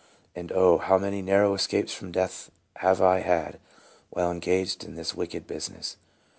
[0.35, 3.59] And oh, how many narrow es capes from death have I had
[4.09, 5.95] while engaged in this .wicked business